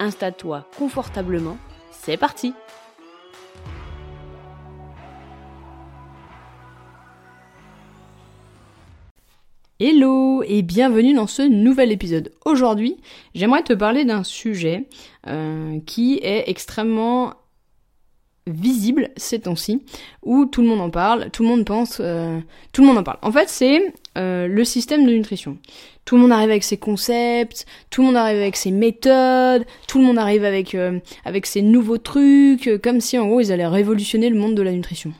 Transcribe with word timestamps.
Installe-toi 0.00 0.66
confortablement, 0.78 1.58
c'est 1.92 2.16
parti 2.16 2.54
Hello 9.78 10.42
et 10.42 10.62
bienvenue 10.62 11.12
dans 11.12 11.26
ce 11.26 11.42
nouvel 11.42 11.92
épisode. 11.92 12.32
Aujourd'hui, 12.46 12.96
j'aimerais 13.34 13.62
te 13.62 13.74
parler 13.74 14.06
d'un 14.06 14.24
sujet 14.24 14.88
euh, 15.26 15.78
qui 15.84 16.18
est 16.22 16.44
extrêmement 16.48 17.34
visible 18.46 19.10
ces 19.18 19.40
temps-ci, 19.40 19.84
où 20.22 20.46
tout 20.46 20.62
le 20.62 20.68
monde 20.68 20.80
en 20.80 20.90
parle, 20.90 21.30
tout 21.30 21.42
le 21.42 21.50
monde 21.50 21.66
pense, 21.66 21.98
euh, 22.00 22.40
tout 22.72 22.80
le 22.80 22.86
monde 22.86 22.98
en 22.98 23.02
parle. 23.02 23.18
En 23.20 23.32
fait, 23.32 23.50
c'est 23.50 23.92
euh, 24.18 24.48
le 24.48 24.64
système 24.64 25.06
de 25.06 25.12
nutrition. 25.12 25.58
Tout 26.04 26.16
le 26.16 26.22
monde 26.22 26.32
arrive 26.32 26.50
avec 26.50 26.64
ses 26.64 26.76
concepts, 26.76 27.66
tout 27.90 28.00
le 28.00 28.08
monde 28.08 28.16
arrive 28.16 28.38
avec 28.40 28.56
ses 28.56 28.72
méthodes, 28.72 29.64
tout 29.86 29.98
le 30.00 30.04
monde 30.04 30.18
arrive 30.18 30.44
avec 30.44 30.74
euh, 30.74 30.98
avec 31.24 31.46
ses 31.46 31.62
nouveaux 31.62 31.98
trucs, 31.98 32.68
comme 32.82 33.00
si 33.00 33.18
en 33.18 33.26
gros 33.26 33.40
ils 33.40 33.52
allaient 33.52 33.66
révolutionner 33.66 34.28
le 34.28 34.38
monde 34.38 34.56
de 34.56 34.62
la 34.62 34.72
nutrition. 34.72 35.12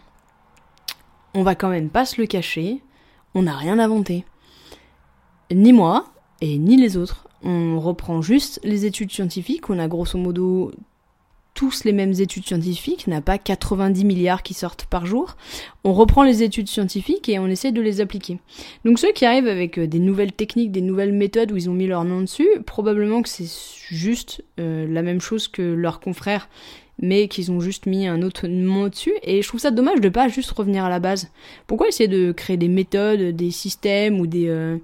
On 1.34 1.44
va 1.44 1.54
quand 1.54 1.68
même 1.68 1.90
pas 1.90 2.04
se 2.04 2.20
le 2.20 2.26
cacher, 2.26 2.80
on 3.34 3.42
n'a 3.42 3.56
rien 3.56 3.78
inventé. 3.78 4.24
Ni 5.52 5.72
moi 5.72 6.06
et 6.40 6.58
ni 6.58 6.76
les 6.76 6.96
autres. 6.96 7.28
On 7.42 7.78
reprend 7.80 8.20
juste 8.20 8.60
les 8.64 8.84
études 8.86 9.12
scientifiques, 9.12 9.70
on 9.70 9.78
a 9.78 9.88
grosso 9.88 10.18
modo 10.18 10.72
tous 11.54 11.84
les 11.84 11.92
mêmes 11.92 12.12
études 12.12 12.46
scientifiques, 12.46 13.06
n'a 13.06 13.20
pas 13.20 13.38
90 13.38 14.04
milliards 14.04 14.42
qui 14.42 14.54
sortent 14.54 14.86
par 14.86 15.06
jour. 15.06 15.36
On 15.84 15.92
reprend 15.92 16.22
les 16.22 16.42
études 16.42 16.68
scientifiques 16.68 17.28
et 17.28 17.38
on 17.38 17.46
essaie 17.46 17.72
de 17.72 17.80
les 17.80 18.00
appliquer. 18.00 18.38
Donc 18.84 18.98
ceux 18.98 19.12
qui 19.12 19.24
arrivent 19.24 19.48
avec 19.48 19.78
euh, 19.78 19.86
des 19.86 19.98
nouvelles 19.98 20.32
techniques, 20.32 20.72
des 20.72 20.80
nouvelles 20.80 21.12
méthodes 21.12 21.52
où 21.52 21.56
ils 21.56 21.68
ont 21.68 21.74
mis 21.74 21.86
leur 21.86 22.04
nom 22.04 22.20
dessus, 22.20 22.48
probablement 22.66 23.22
que 23.22 23.28
c'est 23.28 23.50
juste 23.88 24.44
euh, 24.58 24.86
la 24.88 25.02
même 25.02 25.20
chose 25.20 25.48
que 25.48 25.62
leurs 25.62 26.00
confrères 26.00 26.48
mais 27.00 27.28
qu'ils 27.28 27.50
ont 27.50 27.60
juste 27.60 27.86
mis 27.86 28.06
un 28.06 28.22
autre 28.22 28.46
nom 28.46 28.88
dessus. 28.88 29.14
Et 29.22 29.42
je 29.42 29.48
trouve 29.48 29.60
ça 29.60 29.70
dommage 29.70 30.00
de 30.00 30.08
pas 30.08 30.28
juste 30.28 30.50
revenir 30.50 30.84
à 30.84 30.90
la 30.90 31.00
base. 31.00 31.30
Pourquoi 31.66 31.88
essayer 31.88 32.08
de 32.08 32.32
créer 32.32 32.56
des 32.56 32.68
méthodes, 32.68 33.34
des 33.34 33.50
systèmes 33.50 34.20
ou 34.20 34.26
des, 34.26 34.48
euh, 34.48 34.76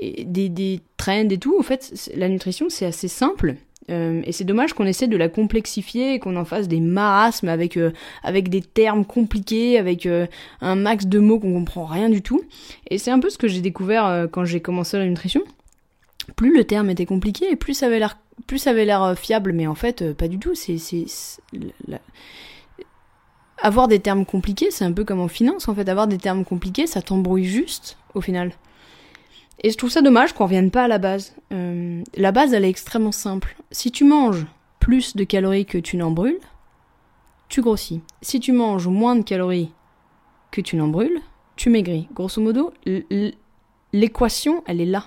des, 0.00 0.48
des 0.48 0.80
trends 0.96 1.28
et 1.28 1.38
tout? 1.38 1.56
En 1.58 1.62
fait, 1.62 2.10
la 2.16 2.28
nutrition, 2.28 2.66
c'est 2.68 2.86
assez 2.86 3.08
simple. 3.08 3.56
Euh, 3.90 4.22
et 4.24 4.32
c'est 4.32 4.44
dommage 4.44 4.72
qu'on 4.74 4.86
essaie 4.86 5.08
de 5.08 5.16
la 5.16 5.28
complexifier 5.28 6.14
et 6.14 6.18
qu'on 6.18 6.36
en 6.36 6.44
fasse 6.44 6.68
des 6.68 6.80
marasmes 6.80 7.48
avec, 7.48 7.76
euh, 7.76 7.92
avec 8.22 8.48
des 8.48 8.62
termes 8.62 9.04
compliqués, 9.04 9.78
avec 9.78 10.06
euh, 10.06 10.26
un 10.60 10.76
max 10.76 11.06
de 11.06 11.18
mots 11.18 11.40
qu'on 11.40 11.52
comprend 11.52 11.84
rien 11.84 12.08
du 12.08 12.22
tout. 12.22 12.42
Et 12.90 12.98
c'est 12.98 13.10
un 13.10 13.18
peu 13.18 13.30
ce 13.30 13.38
que 13.38 13.48
j'ai 13.48 13.60
découvert 13.60 14.28
quand 14.30 14.44
j'ai 14.44 14.60
commencé 14.60 14.98
la 14.98 15.06
nutrition. 15.06 15.42
Plus 16.36 16.56
le 16.56 16.64
terme 16.64 16.90
était 16.90 17.06
compliqué 17.06 17.50
et 17.50 17.56
plus 17.56 17.74
ça 17.74 17.86
avait 17.86 18.84
l'air 18.84 19.18
fiable, 19.18 19.52
mais 19.52 19.66
en 19.66 19.74
fait 19.74 20.12
pas 20.12 20.28
du 20.28 20.38
tout. 20.38 20.54
C'est 20.54 20.76
avoir 23.58 23.88
des 23.88 24.00
termes 24.00 24.24
compliqués, 24.24 24.70
c'est 24.70 24.84
un 24.84 24.92
peu 24.92 25.04
comme 25.04 25.20
en 25.20 25.28
finance 25.28 25.68
en 25.68 25.74
fait. 25.74 25.88
Avoir 25.88 26.06
des 26.06 26.18
termes 26.18 26.44
compliqués, 26.44 26.86
ça 26.86 27.02
t'embrouille 27.02 27.44
juste 27.44 27.96
au 28.14 28.20
final. 28.20 28.52
Et 29.60 29.70
je 29.70 29.76
trouve 29.76 29.90
ça 29.90 30.02
dommage 30.02 30.32
qu'on 30.32 30.44
revienne 30.44 30.70
pas 30.70 30.84
à 30.84 30.88
la 30.88 30.98
base. 30.98 31.34
Euh, 31.52 32.02
la 32.16 32.32
base, 32.32 32.52
elle 32.54 32.64
est 32.64 32.70
extrêmement 32.70 33.12
simple. 33.12 33.56
Si 33.70 33.90
tu 33.92 34.04
manges 34.04 34.46
plus 34.80 35.14
de 35.14 35.24
calories 35.24 35.66
que 35.66 35.78
tu 35.78 35.96
n'en 35.96 36.10
brûles, 36.10 36.40
tu 37.48 37.60
grossis. 37.60 38.00
Si 38.22 38.40
tu 38.40 38.52
manges 38.52 38.88
moins 38.88 39.14
de 39.14 39.22
calories 39.22 39.70
que 40.50 40.60
tu 40.60 40.76
n'en 40.76 40.88
brûles, 40.88 41.20
tu 41.56 41.70
maigris. 41.70 42.08
Grosso 42.14 42.40
modo, 42.40 42.72
l'équation, 43.92 44.64
elle 44.66 44.80
est 44.80 44.86
là. 44.86 45.04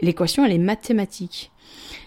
L'équation, 0.00 0.44
elle 0.44 0.52
est 0.52 0.58
mathématique. 0.58 1.50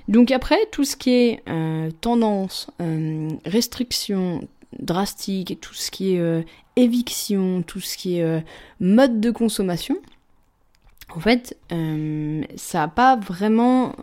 Donc 0.07 0.31
après, 0.31 0.57
tout 0.71 0.85
ce 0.85 0.95
qui 0.95 1.11
est 1.11 1.43
euh, 1.49 1.91
tendance, 2.01 2.69
euh, 2.81 3.29
restriction 3.45 4.47
drastique, 4.79 5.59
tout 5.59 5.73
ce 5.73 5.91
qui 5.91 6.15
est 6.15 6.45
éviction, 6.75 7.63
tout 7.63 7.79
ce 7.79 7.97
qui 7.97 8.19
est 8.19 8.43
mode 8.79 9.19
de 9.19 9.31
consommation, 9.31 9.97
en 11.15 11.19
fait, 11.19 11.57
euh, 11.71 12.43
ça 12.55 12.79
n'a 12.79 12.87
pas 12.87 13.15
vraiment... 13.15 13.93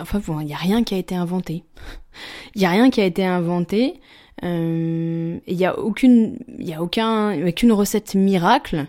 Enfin, 0.00 0.20
il 0.40 0.46
n'y 0.46 0.54
a 0.54 0.58
rien 0.58 0.82
qui 0.82 0.94
a 0.94 0.98
été 0.98 1.14
inventé. 1.14 1.64
Il 2.54 2.60
n'y 2.60 2.66
a 2.66 2.70
rien 2.70 2.90
qui 2.90 3.00
a 3.00 3.04
été 3.04 3.24
inventé. 3.24 4.00
Euh, 4.44 5.38
il 5.46 5.56
n'y 5.56 5.66
a 5.66 5.78
aucune, 5.78 6.38
y 6.58 6.72
a 6.72 6.82
aucun, 6.82 7.46
aucune 7.46 7.72
recette 7.72 8.14
miracle. 8.14 8.86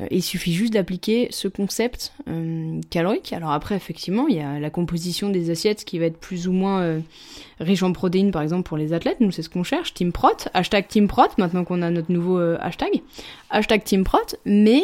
Euh, 0.00 0.06
il 0.10 0.22
suffit 0.22 0.52
juste 0.52 0.72
d'appliquer 0.72 1.28
ce 1.30 1.48
concept 1.48 2.12
euh, 2.28 2.80
calorique. 2.90 3.32
Alors 3.32 3.50
après, 3.50 3.74
effectivement, 3.76 4.28
il 4.28 4.36
y 4.36 4.40
a 4.40 4.58
la 4.58 4.70
composition 4.70 5.28
des 5.28 5.50
assiettes 5.50 5.84
qui 5.84 5.98
va 5.98 6.06
être 6.06 6.18
plus 6.18 6.48
ou 6.48 6.52
moins 6.52 6.80
euh, 6.80 7.00
riche 7.58 7.82
en 7.82 7.92
protéines, 7.92 8.30
par 8.30 8.42
exemple, 8.42 8.68
pour 8.68 8.76
les 8.76 8.92
athlètes. 8.92 9.20
Nous, 9.20 9.30
c'est 9.30 9.42
ce 9.42 9.50
qu'on 9.50 9.64
cherche. 9.64 9.94
Team 9.94 10.12
Prot. 10.12 10.48
Hashtag 10.54 10.88
Team 10.88 11.08
Prot, 11.08 11.28
maintenant 11.38 11.64
qu'on 11.64 11.82
a 11.82 11.90
notre 11.90 12.12
nouveau 12.12 12.38
hashtag. 12.38 13.02
Hashtag 13.50 13.84
Team 13.84 14.04
Prot. 14.04 14.18
Mais 14.44 14.82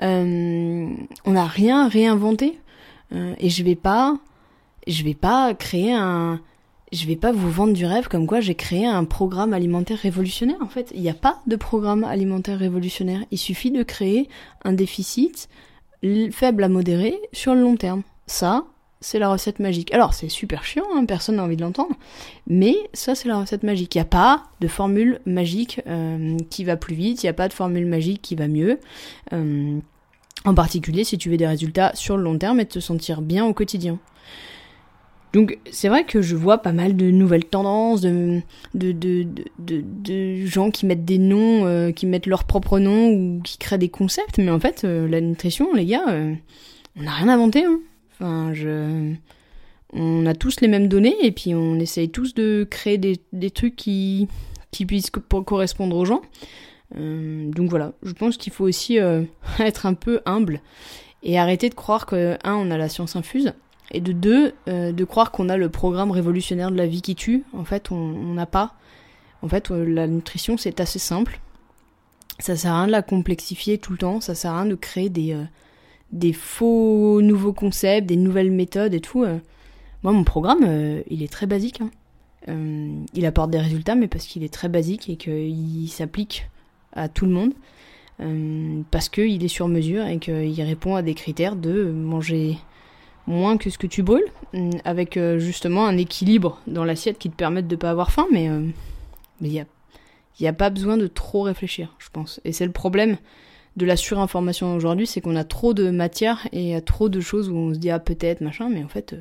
on 0.00 0.96
n'a 1.26 1.46
rien 1.46 1.88
réinventé. 1.88 2.58
et 3.12 3.48
je 3.48 3.62
vais 3.62 3.76
pas... 3.76 4.18
Je 4.86 5.04
vais 5.04 5.14
pas 5.14 5.52
créer 5.52 5.92
un 5.92 6.40
je 6.92 7.06
vais 7.06 7.16
pas 7.16 7.32
vous 7.32 7.50
vendre 7.50 7.72
du 7.72 7.86
rêve 7.86 8.08
comme 8.08 8.26
quoi 8.26 8.40
j'ai 8.40 8.54
créé 8.54 8.86
un 8.86 9.04
programme 9.04 9.52
alimentaire 9.52 9.98
révolutionnaire. 9.98 10.58
En 10.60 10.68
fait, 10.68 10.90
il 10.94 11.00
n'y 11.00 11.10
a 11.10 11.14
pas 11.14 11.40
de 11.46 11.56
programme 11.56 12.04
alimentaire 12.04 12.58
révolutionnaire. 12.58 13.20
Il 13.30 13.38
suffit 13.38 13.70
de 13.70 13.82
créer 13.82 14.28
un 14.64 14.72
déficit 14.72 15.48
faible 16.30 16.64
à 16.64 16.68
modéré 16.68 17.18
sur 17.32 17.54
le 17.54 17.60
long 17.60 17.76
terme. 17.76 18.02
Ça, 18.26 18.64
c'est 19.00 19.18
la 19.18 19.28
recette 19.28 19.60
magique. 19.60 19.92
Alors, 19.92 20.14
c'est 20.14 20.28
super 20.28 20.64
chiant, 20.64 20.84
hein, 20.94 21.04
personne 21.04 21.36
n'a 21.36 21.44
envie 21.44 21.56
de 21.56 21.62
l'entendre, 21.62 21.94
mais 22.46 22.74
ça, 22.92 23.14
c'est 23.14 23.28
la 23.28 23.38
recette 23.38 23.62
magique. 23.62 23.94
Il 23.94 23.98
n'y 23.98 24.02
a 24.02 24.06
pas 24.06 24.44
de 24.60 24.68
formule 24.68 25.20
magique 25.24 25.80
euh, 25.86 26.36
qui 26.50 26.64
va 26.64 26.76
plus 26.76 26.94
vite, 26.94 27.22
il 27.22 27.26
n'y 27.26 27.30
a 27.30 27.34
pas 27.34 27.48
de 27.48 27.52
formule 27.52 27.86
magique 27.86 28.22
qui 28.22 28.34
va 28.34 28.48
mieux. 28.48 28.80
Euh, 29.32 29.78
en 30.44 30.54
particulier 30.54 31.04
si 31.04 31.18
tu 31.18 31.30
veux 31.30 31.36
des 31.36 31.46
résultats 31.46 31.92
sur 31.94 32.16
le 32.16 32.22
long 32.22 32.38
terme 32.38 32.60
et 32.60 32.66
te 32.66 32.78
sentir 32.80 33.22
bien 33.22 33.44
au 33.44 33.52
quotidien. 33.52 33.98
Donc 35.32 35.58
c'est 35.70 35.88
vrai 35.88 36.04
que 36.04 36.22
je 36.22 36.36
vois 36.36 36.58
pas 36.58 36.72
mal 36.72 36.96
de 36.96 37.10
nouvelles 37.10 37.44
tendances, 37.44 38.00
de, 38.00 38.42
gens 40.46 40.70
qui 40.70 40.86
mettent 40.86 41.04
des 41.04 41.18
noms, 41.18 41.66
euh, 41.66 41.92
qui 41.92 42.06
mettent 42.06 42.26
leur 42.26 42.44
propre 42.44 42.78
nom 42.78 43.10
ou 43.10 43.40
qui 43.42 43.58
créent 43.58 43.78
des 43.78 43.90
concepts, 43.90 44.38
mais 44.38 44.50
en 44.50 44.60
fait 44.60 44.84
euh, 44.84 45.06
la 45.06 45.20
nutrition, 45.20 45.74
les 45.74 45.84
gars, 45.84 46.08
euh, 46.08 46.34
on 46.98 47.02
n'a 47.02 47.12
rien 47.12 47.28
inventé. 47.28 47.64
Hein. 47.64 47.80
Enfin, 48.12 48.52
je... 48.54 49.12
On 49.94 50.26
a 50.26 50.34
tous 50.34 50.60
les 50.60 50.68
mêmes 50.68 50.88
données 50.88 51.16
et 51.22 51.32
puis 51.32 51.54
on 51.54 51.76
essaye 51.76 52.10
tous 52.10 52.34
de 52.34 52.66
créer 52.68 52.98
des, 52.98 53.50
trucs 53.50 53.74
qui, 53.74 54.28
qui 54.70 54.84
puissent 54.84 55.10
correspondre 55.46 55.96
aux 55.96 56.04
gens. 56.04 56.20
donc 56.94 57.70
voilà, 57.70 57.94
je 58.02 58.12
pense 58.12 58.36
qu'il 58.36 58.52
faut 58.52 58.64
aussi 58.64 58.98
être 59.58 59.86
un 59.86 59.94
peu 59.94 60.20
humble 60.26 60.60
et 61.22 61.38
arrêter 61.38 61.70
de 61.70 61.74
croire 61.74 62.04
que, 62.04 62.36
un, 62.44 62.54
on 62.56 62.70
a 62.70 62.76
la 62.76 62.90
science 62.90 63.16
infuse, 63.16 63.54
et 63.90 64.00
de 64.00 64.12
deux, 64.12 64.52
euh, 64.68 64.92
de 64.92 65.04
croire 65.04 65.30
qu'on 65.30 65.48
a 65.48 65.56
le 65.56 65.68
programme 65.68 66.10
révolutionnaire 66.10 66.70
de 66.70 66.76
la 66.76 66.86
vie 66.86 67.02
qui 67.02 67.14
tue. 67.14 67.44
En 67.52 67.64
fait, 67.64 67.90
on 67.90 68.34
n'a 68.34 68.46
pas. 68.46 68.74
En 69.42 69.48
fait, 69.48 69.70
euh, 69.70 69.84
la 69.84 70.06
nutrition, 70.06 70.56
c'est 70.56 70.80
assez 70.80 70.98
simple. 70.98 71.40
Ça 72.38 72.56
sert 72.56 72.72
à 72.72 72.78
rien 72.78 72.86
de 72.86 72.92
la 72.92 73.02
complexifier 73.02 73.78
tout 73.78 73.92
le 73.92 73.98
temps. 73.98 74.20
Ça 74.20 74.34
sert 74.34 74.52
à 74.52 74.62
rien 74.62 74.70
de 74.70 74.74
créer 74.74 75.08
des, 75.08 75.32
euh, 75.32 76.32
faux 76.32 77.20
nouveaux 77.22 77.52
concepts, 77.52 78.06
des 78.06 78.16
nouvelles 78.16 78.50
méthodes 78.50 78.94
et 78.94 79.00
tout. 79.00 79.24
Moi, 80.02 80.12
mon 80.12 80.24
programme, 80.24 81.02
il 81.10 81.22
est 81.22 81.32
très 81.32 81.46
basique. 81.46 81.80
Hein. 81.80 81.90
il 83.14 83.26
apporte 83.26 83.50
des 83.50 83.58
résultats, 83.58 83.96
mais 83.96 84.06
parce 84.06 84.26
qu'il 84.26 84.44
est 84.44 84.52
très 84.52 84.68
basique 84.68 85.08
et 85.10 85.16
qu'il 85.16 85.88
s'applique 85.90 86.48
à 86.92 87.08
tout 87.08 87.26
le 87.26 87.32
monde. 87.32 87.52
parce 88.90 89.08
qu'il 89.08 89.44
est 89.44 89.48
sur 89.48 89.66
mesure 89.66 90.06
et 90.06 90.18
qu'il 90.18 90.62
répond 90.62 90.94
à 90.94 91.02
des 91.02 91.14
critères 91.14 91.56
de 91.56 91.90
manger 91.90 92.58
moins 93.28 93.58
que 93.58 93.70
ce 93.70 93.78
que 93.78 93.86
tu 93.86 94.02
brûles, 94.02 94.24
mm, 94.54 94.70
avec 94.84 95.16
euh, 95.16 95.38
justement 95.38 95.86
un 95.86 95.96
équilibre 95.96 96.60
dans 96.66 96.84
l'assiette 96.84 97.18
qui 97.18 97.30
te 97.30 97.36
permette 97.36 97.68
de 97.68 97.76
pas 97.76 97.90
avoir 97.90 98.10
faim, 98.10 98.26
mais 98.32 98.48
euh, 98.48 98.66
il 99.40 99.50
n'y 99.50 99.60
a, 99.60 99.66
y 100.40 100.46
a 100.46 100.52
pas 100.52 100.70
besoin 100.70 100.96
de 100.96 101.06
trop 101.06 101.42
réfléchir, 101.42 101.94
je 101.98 102.08
pense. 102.10 102.40
Et 102.44 102.52
c'est 102.52 102.66
le 102.66 102.72
problème 102.72 103.18
de 103.76 103.86
la 103.86 103.96
surinformation 103.96 104.74
aujourd'hui, 104.74 105.06
c'est 105.06 105.20
qu'on 105.20 105.36
a 105.36 105.44
trop 105.44 105.74
de 105.74 105.90
matière 105.90 106.48
et 106.52 106.74
a 106.74 106.80
trop 106.80 107.08
de 107.08 107.20
choses 107.20 107.48
où 107.48 107.54
on 107.54 107.74
se 107.74 107.78
dit 107.78 107.90
ah 107.90 108.00
peut-être 108.00 108.40
machin, 108.40 108.68
mais 108.68 108.82
en 108.82 108.88
fait 108.88 109.12
euh, 109.12 109.20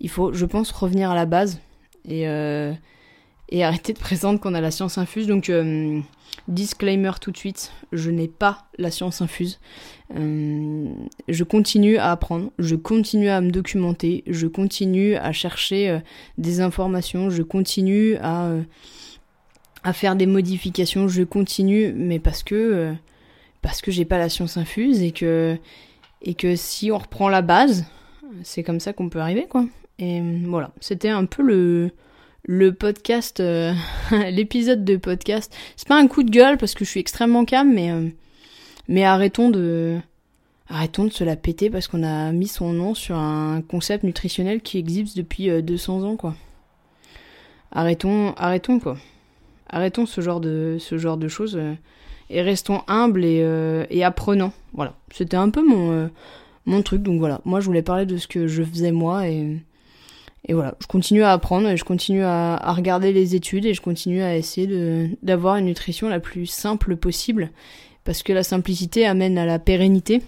il 0.00 0.10
faut, 0.10 0.32
je 0.32 0.44
pense, 0.44 0.72
revenir 0.72 1.10
à 1.10 1.14
la 1.14 1.26
base 1.26 1.60
et 2.06 2.26
et 3.52 3.62
arrêter 3.62 3.92
de 3.92 3.98
prétendre 3.98 4.40
qu'on 4.40 4.54
a 4.54 4.62
la 4.62 4.70
science 4.70 4.96
infuse. 4.96 5.26
Donc, 5.26 5.50
euh, 5.50 6.00
disclaimer 6.48 7.12
tout 7.20 7.30
de 7.30 7.36
suite, 7.36 7.70
je 7.92 8.10
n'ai 8.10 8.26
pas 8.26 8.64
la 8.78 8.90
science 8.90 9.20
infuse. 9.20 9.60
Euh, 10.16 10.88
je 11.28 11.44
continue 11.44 11.98
à 11.98 12.10
apprendre, 12.12 12.50
je 12.58 12.74
continue 12.74 13.28
à 13.28 13.42
me 13.42 13.50
documenter, 13.50 14.24
je 14.26 14.46
continue 14.46 15.16
à 15.16 15.32
chercher 15.32 15.90
euh, 15.90 15.98
des 16.38 16.62
informations, 16.62 17.28
je 17.28 17.42
continue 17.42 18.16
à, 18.22 18.52
à 19.84 19.92
faire 19.92 20.16
des 20.16 20.26
modifications, 20.26 21.06
je 21.06 21.22
continue, 21.22 21.92
mais 21.92 22.18
parce 22.18 22.42
que 22.42 22.94
parce 23.60 23.80
que 23.82 23.92
j'ai 23.92 24.06
pas 24.06 24.18
la 24.18 24.30
science 24.30 24.56
infuse 24.56 25.02
et 25.02 25.12
que 25.12 25.58
et 26.22 26.34
que 26.34 26.56
si 26.56 26.90
on 26.90 26.98
reprend 26.98 27.28
la 27.28 27.42
base, 27.42 27.84
c'est 28.42 28.62
comme 28.62 28.80
ça 28.80 28.94
qu'on 28.94 29.10
peut 29.10 29.20
arriver 29.20 29.46
quoi. 29.46 29.66
Et 29.98 30.22
voilà, 30.46 30.72
c'était 30.80 31.10
un 31.10 31.26
peu 31.26 31.42
le 31.42 31.92
le 32.44 32.72
podcast, 32.72 33.40
euh, 33.40 33.72
l'épisode 34.30 34.84
de 34.84 34.96
podcast. 34.96 35.54
C'est 35.76 35.88
pas 35.88 35.98
un 35.98 36.08
coup 36.08 36.22
de 36.22 36.30
gueule 36.30 36.58
parce 36.58 36.74
que 36.74 36.84
je 36.84 36.90
suis 36.90 37.00
extrêmement 37.00 37.44
calme, 37.44 37.72
mais 37.72 37.90
euh, 37.90 38.08
mais 38.88 39.04
arrêtons 39.04 39.50
de 39.50 39.98
arrêtons 40.68 41.04
de 41.04 41.10
se 41.10 41.24
la 41.24 41.36
péter 41.36 41.70
parce 41.70 41.86
qu'on 41.88 42.02
a 42.02 42.32
mis 42.32 42.48
son 42.48 42.72
nom 42.72 42.94
sur 42.94 43.16
un 43.16 43.62
concept 43.62 44.04
nutritionnel 44.04 44.60
qui 44.60 44.78
existe 44.78 45.16
depuis 45.16 45.50
200 45.62 46.00
euh, 46.00 46.04
ans 46.04 46.16
quoi. 46.16 46.34
Arrêtons, 47.70 48.34
arrêtons 48.36 48.80
quoi. 48.80 48.96
Arrêtons 49.68 50.06
ce 50.06 50.20
genre 50.20 50.40
de 50.40 50.76
ce 50.80 50.98
genre 50.98 51.16
de 51.16 51.28
choses 51.28 51.60
et 52.28 52.42
restons 52.42 52.82
humbles 52.88 53.24
et, 53.24 53.86
et 53.90 54.04
apprenants. 54.04 54.52
Voilà, 54.74 54.94
c'était 55.10 55.36
un 55.36 55.48
peu 55.48 55.66
mon 55.66 56.10
mon 56.66 56.82
truc. 56.82 57.02
Donc 57.02 57.18
voilà, 57.18 57.40
moi 57.44 57.60
je 57.60 57.66
voulais 57.66 57.82
parler 57.82 58.04
de 58.04 58.18
ce 58.18 58.26
que 58.26 58.46
je 58.48 58.62
faisais 58.62 58.92
moi 58.92 59.28
et 59.28 59.62
et 60.48 60.54
voilà, 60.54 60.74
je 60.80 60.86
continue 60.86 61.22
à 61.22 61.32
apprendre 61.32 61.74
je 61.76 61.84
continue 61.84 62.24
à, 62.24 62.72
regarder 62.72 63.12
les 63.12 63.34
études 63.34 63.64
et 63.64 63.74
je 63.74 63.80
continue 63.80 64.22
à 64.22 64.36
essayer 64.36 65.16
d'avoir 65.22 65.56
une 65.56 65.66
nutrition 65.66 66.08
la 66.08 66.20
plus 66.20 66.46
simple 66.46 66.96
possible 66.96 67.50
parce 68.04 68.22
que 68.22 68.32
la 68.32 68.42
simplicité 68.42 69.06
amène 69.06 69.38
à 69.38 69.46
la 69.46 69.60
pérennité. 69.60 70.22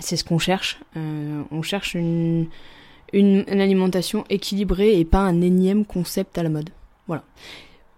C'est 0.00 0.16
ce 0.16 0.24
qu'on 0.24 0.38
cherche. 0.38 0.80
Euh, 0.96 1.42
on 1.52 1.62
cherche 1.62 1.94
une, 1.94 2.48
une, 3.12 3.44
une, 3.46 3.60
alimentation 3.60 4.24
équilibrée 4.30 4.98
et 4.98 5.04
pas 5.04 5.20
un 5.20 5.42
énième 5.42 5.84
concept 5.84 6.38
à 6.38 6.42
la 6.42 6.48
mode. 6.48 6.70
Voilà. 7.06 7.22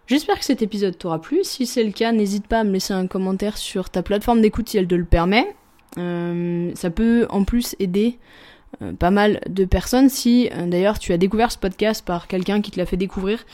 J'espère 0.07 0.39
que 0.39 0.45
cet 0.45 0.61
épisode 0.61 0.99
t'aura 0.99 1.21
plu. 1.21 1.45
Si 1.45 1.67
c'est 1.67 1.85
le 1.85 1.93
cas, 1.93 2.13
n'hésite 2.13 2.47
pas 2.47 2.61
à 2.61 2.65
me 2.65 2.73
laisser 2.73 2.93
un 2.93 3.07
commentaire 3.07 3.57
sur 3.57 3.89
ta 3.89 4.03
plateforme 4.03 4.43
d'écoute 4.43 4.69
si 4.69 4.77
elle 4.77 4.89
te 4.89 4.95
le 4.95 5.05
permet. 5.05 5.47
Euh, 5.97 6.73
ça 6.75 6.91
peut 6.91 7.27
en 7.31 7.45
plus 7.45 7.77
aider 7.79 8.19
euh, 8.83 8.93
pas 8.93 9.11
mal 9.11 9.41
de 9.49 9.65
personnes. 9.65 10.09
Si 10.09 10.49
euh, 10.53 10.67
d'ailleurs 10.67 10.99
tu 10.99 11.13
as 11.13 11.19
découvert 11.19 11.53
ce 11.53 11.59
podcast 11.59 12.05
par 12.05 12.27
quelqu'un 12.27 12.61
qui 12.61 12.71
te 12.71 12.79
l'a 12.79 12.87
fait 12.87 12.97
découvrir, 12.97 13.45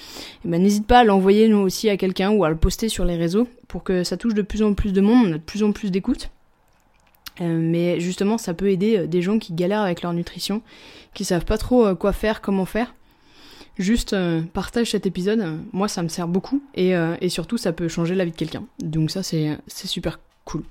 eh 0.44 0.48
ben, 0.48 0.62
n'hésite 0.62 0.86
pas 0.86 1.00
à 1.00 1.04
l'envoyer 1.04 1.48
nous 1.48 1.58
aussi 1.58 1.88
à 1.88 1.96
quelqu'un 1.96 2.30
ou 2.30 2.44
à 2.44 2.50
le 2.50 2.56
poster 2.56 2.88
sur 2.88 3.04
les 3.04 3.16
réseaux 3.16 3.48
pour 3.68 3.82
que 3.82 4.04
ça 4.04 4.16
touche 4.16 4.34
de 4.34 4.42
plus 4.42 4.62
en 4.62 4.74
plus 4.74 4.92
de 4.92 5.00
monde, 5.00 5.26
on 5.28 5.32
a 5.32 5.38
de 5.38 5.42
plus 5.42 5.62
en 5.62 5.72
plus 5.72 5.90
d'écoute. 5.90 6.30
Euh, 7.40 7.58
mais 7.60 8.00
justement, 8.00 8.38
ça 8.38 8.54
peut 8.54 8.70
aider 8.70 9.06
des 9.06 9.22
gens 9.22 9.38
qui 9.38 9.52
galèrent 9.54 9.82
avec 9.82 10.02
leur 10.02 10.12
nutrition, 10.12 10.62
qui 11.14 11.24
savent 11.24 11.44
pas 11.44 11.58
trop 11.58 11.94
quoi 11.94 12.12
faire, 12.12 12.40
comment 12.40 12.66
faire. 12.66 12.94
Juste 13.78 14.14
partage 14.52 14.90
cet 14.90 15.06
épisode, 15.06 15.58
moi 15.72 15.88
ça 15.88 16.02
me 16.02 16.08
sert 16.08 16.28
beaucoup 16.28 16.62
et, 16.74 16.92
et 17.20 17.28
surtout 17.30 17.56
ça 17.56 17.72
peut 17.72 17.88
changer 17.88 18.14
la 18.14 18.26
vie 18.26 18.32
de 18.32 18.36
quelqu'un. 18.36 18.64
Donc 18.80 19.10
ça 19.10 19.22
c'est 19.22 19.56
super 19.68 20.20
cool. 20.44 20.64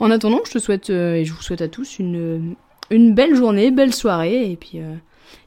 En 0.00 0.10
attendant, 0.10 0.40
je 0.44 0.52
te 0.52 0.58
souhaite 0.58 0.90
et 0.90 1.24
je 1.24 1.32
vous 1.32 1.40
souhaite 1.40 1.62
à 1.62 1.68
tous 1.68 1.98
une 1.98 2.56
une 2.90 3.14
belle 3.14 3.34
journée, 3.34 3.70
belle 3.70 3.94
soirée, 3.94 4.50
et 4.50 4.56
puis, 4.56 4.80
euh, 4.80 4.94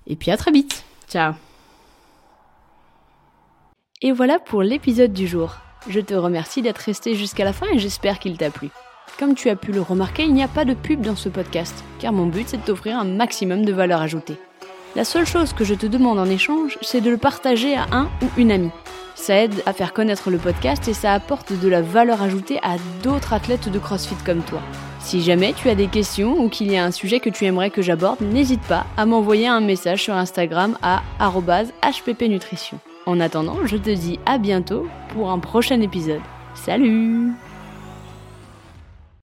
et 0.07 0.16
puis 0.16 0.31
à 0.31 0.38
très 0.38 0.51
vite. 0.51 0.84
Ciao. 1.10 1.34
Et 4.01 4.12
voilà 4.12 4.40
pour 4.40 4.63
l'épisode 4.63 5.13
du 5.13 5.28
jour. 5.28 5.57
Je 5.88 6.00
te 6.00 6.13
remercie 6.13 6.62
d'être 6.62 6.80
resté 6.80 7.16
jusqu'à 7.16 7.44
la 7.44 7.54
fin 7.54 7.68
et 7.68 7.80
j'espère 7.80 8.19
qu'il 8.19 8.38
t'a 8.38 8.50
plu. 8.50 8.69
Comme 9.19 9.36
tu 9.36 9.50
as 9.50 9.56
pu 9.56 9.72
le 9.72 9.81
remarquer, 9.81 10.24
il 10.24 10.34
n'y 10.34 10.44
a 10.44 10.48
pas 10.48 10.66
de 10.66 10.74
pub 10.74 11.01
dans 11.01 11.16
ce 11.16 11.30
podcast, 11.30 11.84
car 12.00 12.13
mon 12.13 12.25
but 12.25 12.48
c'est 12.48 12.57
de 12.57 12.63
t'offrir 12.63 12.98
un 12.98 13.06
maximum 13.06 13.63
de 13.63 13.72
valeur 13.72 14.01
ajoutée. 14.01 14.38
La 14.95 15.04
seule 15.04 15.25
chose 15.25 15.54
que 15.54 15.63
je 15.63 15.74
te 15.74 15.88
demande 15.88 16.19
en 16.19 16.25
échange, 16.25 16.78
c'est 16.81 17.01
de 17.01 17.10
le 17.10 17.18
partager 17.18 17.75
à 17.75 17.88
un 17.92 18.10
ou 18.22 18.28
une 18.38 18.51
amie. 18.51 18.69
Ça 19.16 19.36
aide 19.36 19.63
à 19.66 19.74
faire 19.74 19.92
connaître 19.92 20.30
le 20.30 20.38
podcast 20.38 20.88
et 20.88 20.94
ça 20.94 21.13
apporte 21.13 21.51
de 21.54 21.68
la 21.68 21.81
valeur 21.81 22.22
ajoutée 22.22 22.60
à 22.62 22.75
d'autres 23.01 23.34
athlètes 23.34 23.69
de 23.69 23.80
CrossFit 23.80 24.16
comme 24.24 24.44
toi. 24.44 24.62
Si 25.00 25.22
jamais 25.22 25.54
tu 25.54 25.68
as 25.69 25.75
des 25.75 25.88
questions 25.88 26.40
ou 26.40 26.48
qu'il 26.48 26.72
y 26.72 26.78
a 26.78 26.86
un 26.86 26.92
sujet 26.92 27.19
que 27.19 27.31
tu 27.31 27.45
aimerais 27.45 27.72
que 27.72 27.81
j'aborde, 27.81 28.22
n'hésite 28.22 28.62
pas 28.62 28.86
à 28.95 29.06
m'envoyer 29.07 29.48
un 29.48 29.62
message 29.62 30.04
sur 30.04 30.13
Instagram 30.13 30.78
à 30.84 31.01
hppnutrition. 31.19 32.80
En 33.06 33.19
attendant, 33.19 33.66
je 33.66 33.78
te 33.78 33.90
dis 33.90 34.19
à 34.28 34.38
bientôt 34.38 34.88
pour 35.10 35.31
un 35.31 35.40
prochain 35.40 35.81
épisode. 35.81 36.22
Salut 36.54 37.34